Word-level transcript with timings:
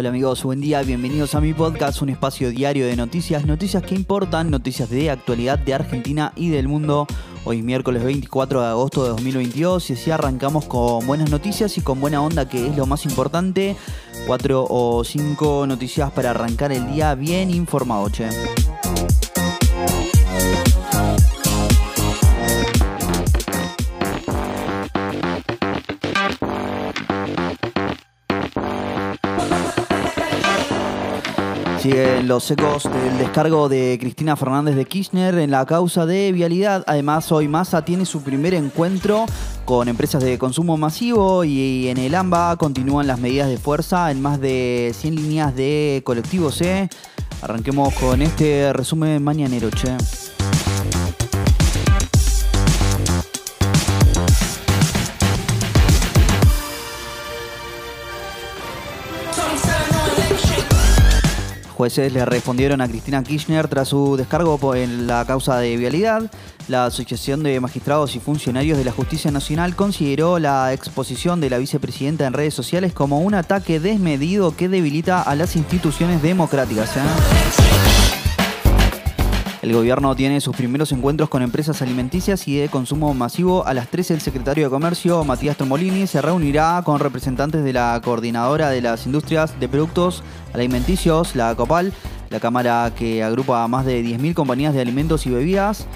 Hola 0.00 0.08
amigos, 0.08 0.44
buen 0.44 0.62
día, 0.62 0.80
bienvenidos 0.80 1.34
a 1.34 1.42
mi 1.42 1.52
podcast, 1.52 2.00
un 2.00 2.08
espacio 2.08 2.48
diario 2.48 2.86
de 2.86 2.96
noticias, 2.96 3.44
noticias 3.44 3.82
que 3.82 3.94
importan, 3.94 4.50
noticias 4.50 4.88
de 4.88 5.10
actualidad 5.10 5.58
de 5.58 5.74
Argentina 5.74 6.32
y 6.36 6.48
del 6.48 6.68
mundo. 6.68 7.06
Hoy 7.44 7.60
miércoles 7.60 8.02
24 8.02 8.62
de 8.62 8.66
agosto 8.68 9.02
de 9.02 9.10
2022 9.10 9.90
y 9.90 9.92
así 9.92 10.10
arrancamos 10.10 10.64
con 10.64 11.06
buenas 11.06 11.28
noticias 11.28 11.76
y 11.76 11.82
con 11.82 12.00
buena 12.00 12.22
onda 12.22 12.48
que 12.48 12.68
es 12.68 12.78
lo 12.78 12.86
más 12.86 13.04
importante. 13.04 13.76
Cuatro 14.26 14.66
o 14.70 15.04
cinco 15.04 15.66
noticias 15.66 16.10
para 16.12 16.30
arrancar 16.30 16.72
el 16.72 16.90
día 16.90 17.14
bien 17.14 17.50
informado, 17.50 18.08
che. 18.08 18.30
Siguen 31.80 32.28
los 32.28 32.50
ecos 32.50 32.84
del 32.84 33.16
descargo 33.16 33.70
de 33.70 33.96
Cristina 33.98 34.36
Fernández 34.36 34.76
de 34.76 34.84
Kirchner 34.84 35.38
en 35.38 35.50
la 35.50 35.64
causa 35.64 36.04
de 36.04 36.30
vialidad. 36.30 36.84
Además, 36.86 37.32
hoy 37.32 37.48
Massa 37.48 37.86
tiene 37.86 38.04
su 38.04 38.22
primer 38.22 38.52
encuentro 38.52 39.24
con 39.64 39.88
empresas 39.88 40.22
de 40.22 40.36
consumo 40.36 40.76
masivo 40.76 41.42
y 41.42 41.88
en 41.88 41.96
el 41.96 42.14
AMBA 42.14 42.56
continúan 42.56 43.06
las 43.06 43.18
medidas 43.18 43.48
de 43.48 43.56
fuerza 43.56 44.10
en 44.10 44.20
más 44.20 44.38
de 44.42 44.92
100 44.94 45.14
líneas 45.14 45.56
de 45.56 46.02
colectivos. 46.04 46.60
¿eh? 46.60 46.90
Arranquemos 47.40 47.94
con 47.94 48.20
este 48.20 48.74
resumen 48.74 49.24
mañanero, 49.24 49.70
che. 49.70 49.96
Jueces 61.80 62.12
le 62.12 62.26
respondieron 62.26 62.82
a 62.82 62.88
Cristina 62.88 63.24
Kirchner 63.24 63.66
tras 63.66 63.88
su 63.88 64.18
descargo 64.18 64.74
en 64.74 65.06
la 65.06 65.24
causa 65.24 65.56
de 65.56 65.78
vialidad. 65.78 66.30
La 66.68 66.84
Asociación 66.84 67.42
de 67.42 67.58
Magistrados 67.58 68.14
y 68.16 68.20
Funcionarios 68.20 68.76
de 68.76 68.84
la 68.84 68.92
Justicia 68.92 69.30
Nacional 69.30 69.74
consideró 69.74 70.38
la 70.38 70.74
exposición 70.74 71.40
de 71.40 71.48
la 71.48 71.56
vicepresidenta 71.56 72.26
en 72.26 72.34
redes 72.34 72.52
sociales 72.52 72.92
como 72.92 73.20
un 73.20 73.32
ataque 73.32 73.80
desmedido 73.80 74.54
que 74.54 74.68
debilita 74.68 75.22
a 75.22 75.34
las 75.34 75.56
instituciones 75.56 76.20
democráticas. 76.20 76.98
¿eh? 76.98 77.89
El 79.62 79.74
gobierno 79.74 80.16
tiene 80.16 80.40
sus 80.40 80.56
primeros 80.56 80.90
encuentros 80.90 81.28
con 81.28 81.42
empresas 81.42 81.82
alimenticias 81.82 82.48
y 82.48 82.56
de 82.56 82.70
consumo 82.70 83.12
masivo. 83.12 83.66
A 83.66 83.74
las 83.74 83.88
13 83.88 84.14
el 84.14 84.20
secretario 84.22 84.64
de 84.64 84.70
Comercio, 84.70 85.22
Matías 85.22 85.58
Tromolini, 85.58 86.06
se 86.06 86.22
reunirá 86.22 86.80
con 86.82 86.98
representantes 86.98 87.62
de 87.62 87.74
la 87.74 88.00
coordinadora 88.02 88.70
de 88.70 88.80
las 88.80 89.04
industrias 89.04 89.60
de 89.60 89.68
productos 89.68 90.22
alimenticios, 90.54 91.36
la 91.36 91.54
COPAL, 91.54 91.92
la 92.30 92.40
cámara 92.40 92.90
que 92.96 93.22
agrupa 93.22 93.62
a 93.62 93.68
más 93.68 93.84
de 93.84 94.02
10.000 94.02 94.32
compañías 94.32 94.72
de 94.72 94.80
alimentos 94.80 95.26
y 95.26 95.30
bebidas. 95.30 95.86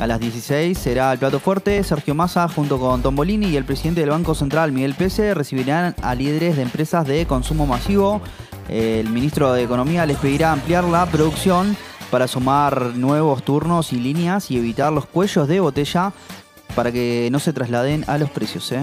A 0.00 0.08
las 0.08 0.18
16 0.18 0.76
será 0.76 1.12
el 1.12 1.20
plato 1.20 1.38
fuerte. 1.38 1.84
Sergio 1.84 2.16
Massa, 2.16 2.48
junto 2.48 2.80
con 2.80 3.02
Tombolini 3.02 3.50
y 3.50 3.56
el 3.56 3.64
presidente 3.64 4.00
del 4.00 4.10
Banco 4.10 4.34
Central, 4.34 4.72
Miguel 4.72 4.94
Pese, 4.94 5.32
recibirán 5.32 5.94
a 6.02 6.16
líderes 6.16 6.56
de 6.56 6.62
empresas 6.62 7.06
de 7.06 7.24
consumo 7.26 7.66
masivo. 7.66 8.20
El 8.68 9.08
ministro 9.10 9.52
de 9.52 9.62
Economía 9.62 10.06
les 10.06 10.16
pedirá 10.16 10.50
ampliar 10.50 10.82
la 10.84 11.06
producción 11.06 11.76
para 12.12 12.28
sumar 12.28 12.94
nuevos 12.94 13.42
turnos 13.42 13.94
y 13.94 13.96
líneas 13.96 14.50
y 14.50 14.58
evitar 14.58 14.92
los 14.92 15.06
cuellos 15.06 15.48
de 15.48 15.60
botella 15.60 16.12
para 16.76 16.92
que 16.92 17.30
no 17.32 17.38
se 17.38 17.54
trasladen 17.54 18.04
a 18.06 18.18
los 18.18 18.28
precios. 18.28 18.70
¿eh? 18.70 18.82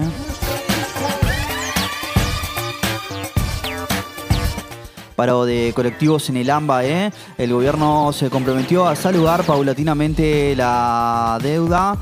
Paro 5.14 5.44
de 5.44 5.72
colectivos 5.76 6.28
en 6.28 6.38
el 6.38 6.50
AMBA. 6.50 6.84
¿eh? 6.84 7.12
El 7.38 7.52
gobierno 7.52 8.12
se 8.12 8.30
comprometió 8.30 8.88
a 8.88 8.96
saludar 8.96 9.44
paulatinamente 9.44 10.56
la 10.56 11.38
deuda 11.40 11.96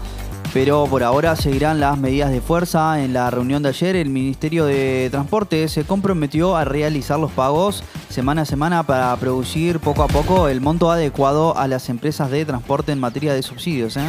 pero 0.52 0.86
por 0.86 1.02
ahora 1.02 1.36
seguirán 1.36 1.80
las 1.80 1.98
medidas 1.98 2.30
de 2.30 2.40
fuerza. 2.40 3.02
En 3.02 3.12
la 3.12 3.30
reunión 3.30 3.62
de 3.62 3.70
ayer, 3.70 3.96
el 3.96 4.08
Ministerio 4.08 4.64
de 4.66 5.08
Transporte 5.10 5.68
se 5.68 5.84
comprometió 5.84 6.56
a 6.56 6.64
realizar 6.64 7.18
los 7.18 7.30
pagos 7.30 7.84
semana 8.08 8.42
a 8.42 8.44
semana 8.44 8.82
para 8.82 9.14
producir 9.16 9.80
poco 9.80 10.02
a 10.02 10.08
poco 10.08 10.48
el 10.48 10.60
monto 10.60 10.90
adecuado 10.90 11.56
a 11.56 11.68
las 11.68 11.88
empresas 11.88 12.30
de 12.30 12.44
transporte 12.44 12.92
en 12.92 13.00
materia 13.00 13.34
de 13.34 13.42
subsidios. 13.42 13.96
¿eh? 13.96 14.08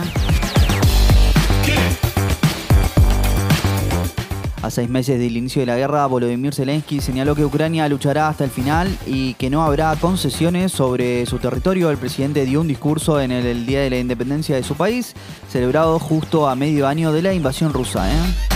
A 4.61 4.69
seis 4.69 4.89
meses 4.89 5.17
del 5.17 5.37
inicio 5.37 5.61
de 5.61 5.67
la 5.67 5.77
guerra, 5.77 6.05
Volodymyr 6.05 6.53
Zelensky 6.53 6.99
señaló 6.99 7.33
que 7.33 7.45
Ucrania 7.45 7.87
luchará 7.87 8.27
hasta 8.27 8.43
el 8.43 8.49
final 8.49 8.93
y 9.05 9.33
que 9.35 9.49
no 9.49 9.63
habrá 9.63 9.95
concesiones 9.95 10.73
sobre 10.73 11.25
su 11.25 11.39
territorio. 11.39 11.89
El 11.89 11.97
presidente 11.97 12.45
dio 12.45 12.59
un 12.59 12.67
discurso 12.67 13.21
en 13.21 13.31
el, 13.31 13.65
Día 13.65 13.81
de 13.81 13.89
la 13.89 13.99
Independencia 13.99 14.57
de 14.57 14.63
su 14.63 14.75
país, 14.75 15.15
celebrado 15.49 15.97
justo 15.97 16.49
a 16.49 16.55
medio 16.55 16.87
año 16.87 17.13
de 17.13 17.21
la 17.21 17.33
invasión 17.33 17.71
rusa. 17.71 18.11
¿eh? 18.11 18.49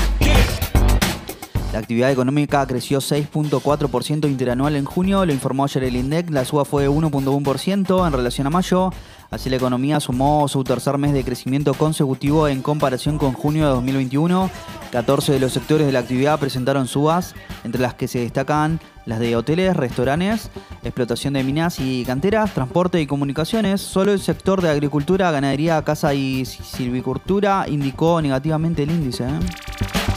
La 1.72 1.80
actividad 1.80 2.12
económica 2.12 2.68
creció 2.68 3.00
6.4% 3.00 4.30
interanual 4.30 4.76
en 4.76 4.86
junio, 4.86 5.26
lo 5.26 5.32
informó 5.32 5.64
ayer 5.64 5.86
el 5.86 5.96
INDEC. 5.96 6.30
La 6.32 6.44
suba 6.44 6.66
fue 6.66 6.90
1.1% 6.90 8.06
en 8.06 8.14
relación 8.14 8.46
a 8.46 8.50
mayo. 8.50 8.92
Así 9.32 9.50
la 9.50 9.56
economía 9.56 10.00
sumó 10.00 10.48
su 10.50 10.64
tercer 10.64 10.98
mes 10.98 11.14
de 11.14 11.24
crecimiento 11.24 11.74
consecutivo 11.74 12.48
en 12.48 12.62
comparación 12.62 13.18
con 13.18 13.34
junio 13.34 13.66
de 13.66 13.72
2021. 13.72 14.52
14 14.94 15.32
de 15.32 15.40
los 15.40 15.52
sectores 15.52 15.88
de 15.88 15.92
la 15.92 16.00
actividad 16.00 16.40
presentaron 16.40 16.88
subas, 16.88 17.34
entre 17.64 17.82
las 17.82 17.96
que 17.96 18.08
se 18.08 18.20
destacan 18.20 18.80
las 19.08 19.20
de 19.20 19.36
hoteles, 19.36 19.76
restaurantes, 19.76 20.52
explotación 20.84 21.34
de 21.34 21.44
minas 21.44 21.80
y 21.80 22.06
canteras, 22.06 22.54
transporte 22.54 23.02
y 23.02 23.08
comunicaciones. 23.08 23.82
Solo 23.82 24.14
el 24.14 24.20
sector 24.20 24.62
de 24.62 24.70
agricultura, 24.70 25.32
ganadería, 25.32 25.82
casa 25.82 26.14
y 26.14 26.46
silvicultura 26.46 27.66
indicó 27.68 28.22
negativamente 28.22 28.84
el 28.84 28.92
índice. 28.92 29.24
¿eh? 29.24 30.13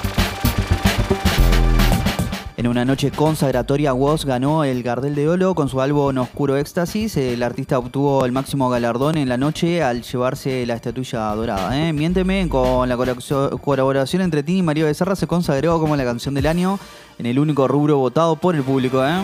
En 2.66 2.71
una 2.71 2.84
noche 2.84 3.12
consagratoria, 3.12 3.94
Woz 3.94 4.25
ganó 4.25 4.65
el 4.65 4.82
Gardel 4.82 5.15
de 5.15 5.28
Oro 5.28 5.54
con 5.54 5.69
su 5.69 5.81
álbum 5.81 6.19
Oscuro 6.19 6.56
Éxtasis. 6.56 7.16
El 7.16 7.44
artista 7.44 7.78
obtuvo 7.78 8.25
el 8.25 8.32
máximo 8.32 8.69
galardón 8.69 9.16
en 9.19 9.28
la 9.28 9.37
noche 9.37 9.84
al 9.84 10.03
llevarse 10.03 10.66
la 10.66 10.75
estatuilla 10.75 11.32
dorada. 11.37 11.78
¿eh? 11.78 11.93
Miénteme, 11.93 12.49
con 12.49 12.88
la 12.88 12.97
colaboración 12.97 14.22
entre 14.22 14.43
Tini 14.43 14.59
y 14.59 14.62
María 14.62 14.84
Becerra 14.84 15.15
se 15.15 15.28
consagró 15.28 15.78
como 15.78 15.94
la 15.94 16.03
canción 16.03 16.34
del 16.34 16.49
año 16.49 16.81
en 17.21 17.27
el 17.27 17.38
único 17.38 17.69
rubro 17.69 17.99
votado 17.99 18.34
por 18.34 18.56
el 18.56 18.65
público. 18.65 19.00
¿eh? 19.06 19.15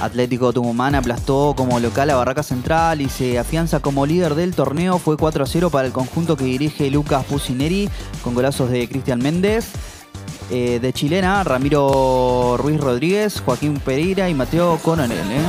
Atlético 0.00 0.52
Tucumán 0.52 0.94
aplastó 0.94 1.54
como 1.56 1.80
local 1.80 2.10
a 2.10 2.14
Barraca 2.14 2.44
Central 2.44 3.00
y 3.00 3.08
se 3.08 3.40
afianza 3.40 3.80
como 3.80 4.06
líder 4.06 4.36
del 4.36 4.54
torneo. 4.54 4.98
Fue 4.98 5.16
4 5.16 5.42
a 5.42 5.46
0 5.48 5.70
para 5.70 5.88
el 5.88 5.92
conjunto 5.92 6.36
que 6.36 6.44
dirige 6.44 6.92
Lucas 6.92 7.24
Pusineri 7.24 7.88
con 8.22 8.34
golazos 8.34 8.70
de 8.70 8.88
Cristian 8.88 9.18
Méndez. 9.18 9.72
Eh, 10.54 10.80
de 10.80 10.92
chilena, 10.92 11.42
Ramiro 11.44 12.58
Ruiz 12.58 12.78
Rodríguez, 12.78 13.40
Joaquín 13.40 13.80
Pereira 13.80 14.28
y 14.28 14.34
Mateo 14.34 14.78
Coronel. 14.82 15.18
¿eh? 15.18 15.40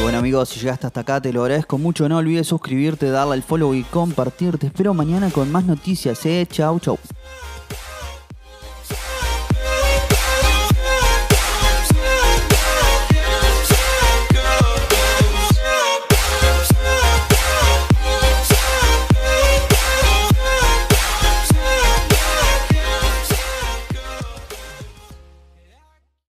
Bueno 0.00 0.20
amigos, 0.20 0.48
si 0.48 0.60
llegaste 0.60 0.86
hasta 0.86 1.00
acá 1.00 1.20
te 1.20 1.34
lo 1.34 1.42
agradezco 1.42 1.76
mucho. 1.76 2.08
No 2.08 2.16
olvides 2.16 2.46
suscribirte, 2.46 3.10
darle 3.10 3.34
al 3.34 3.42
follow 3.42 3.74
y 3.74 3.82
compartirte. 3.82 4.68
espero 4.68 4.94
mañana 4.94 5.28
con 5.28 5.52
más 5.52 5.66
noticias. 5.66 6.24
¿eh? 6.24 6.46
Chau, 6.50 6.80
chau. 6.80 6.98